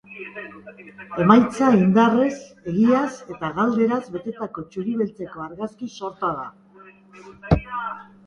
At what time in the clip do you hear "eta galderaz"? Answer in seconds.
3.35-3.99